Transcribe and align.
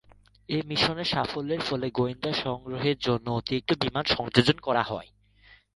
এই 0.49 0.61
মিশনের 0.69 1.07
সাফল্যের 1.07 1.61
ফলে 1.61 1.87
গোয়েন্দা 1.89 2.31
সংগ্রহের 2.43 2.97
জন্য 2.99 3.25
অতিরিক্ত 3.31 3.69
বিমান 3.81 4.05
সংযোজন 4.15 4.57
করা 4.59 4.83
হয়। 4.83 5.09